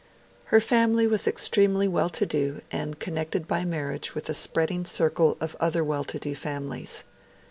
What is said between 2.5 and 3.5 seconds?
and connected